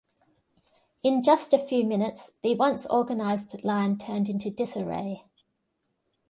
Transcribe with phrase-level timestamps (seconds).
[1.03, 5.25] In just a few minutes, the once organized line turned into disarray.